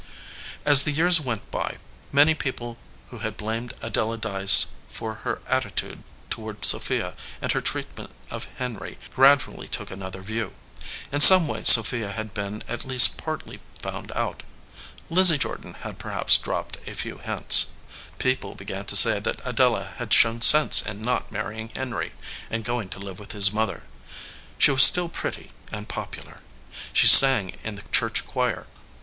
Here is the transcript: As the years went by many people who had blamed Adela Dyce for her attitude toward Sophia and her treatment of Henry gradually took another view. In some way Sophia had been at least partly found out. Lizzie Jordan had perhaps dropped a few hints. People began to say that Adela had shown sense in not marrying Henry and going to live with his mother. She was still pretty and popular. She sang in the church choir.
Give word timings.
As 0.65 0.81
the 0.81 0.89
years 0.91 1.21
went 1.21 1.51
by 1.51 1.77
many 2.11 2.33
people 2.33 2.79
who 3.09 3.19
had 3.19 3.37
blamed 3.37 3.75
Adela 3.83 4.17
Dyce 4.17 4.65
for 4.89 5.13
her 5.21 5.43
attitude 5.45 6.01
toward 6.31 6.65
Sophia 6.65 7.13
and 7.39 7.51
her 7.51 7.61
treatment 7.61 8.09
of 8.31 8.47
Henry 8.57 8.97
gradually 9.15 9.67
took 9.67 9.91
another 9.91 10.23
view. 10.23 10.53
In 11.11 11.21
some 11.21 11.47
way 11.47 11.61
Sophia 11.63 12.13
had 12.13 12.33
been 12.33 12.63
at 12.67 12.83
least 12.83 13.17
partly 13.19 13.59
found 13.79 14.11
out. 14.13 14.41
Lizzie 15.11 15.37
Jordan 15.37 15.75
had 15.81 15.99
perhaps 15.99 16.39
dropped 16.39 16.77
a 16.87 16.95
few 16.95 17.19
hints. 17.19 17.67
People 18.17 18.55
began 18.55 18.85
to 18.85 18.95
say 18.95 19.19
that 19.19 19.39
Adela 19.45 19.93
had 19.97 20.13
shown 20.15 20.41
sense 20.41 20.81
in 20.81 21.03
not 21.03 21.31
marrying 21.31 21.69
Henry 21.75 22.13
and 22.49 22.65
going 22.65 22.89
to 22.89 22.97
live 22.97 23.19
with 23.19 23.33
his 23.33 23.51
mother. 23.51 23.83
She 24.57 24.71
was 24.71 24.81
still 24.81 25.09
pretty 25.09 25.51
and 25.71 25.87
popular. 25.87 26.39
She 26.91 27.05
sang 27.05 27.49
in 27.63 27.75
the 27.75 27.83
church 27.91 28.25
choir. 28.25 28.65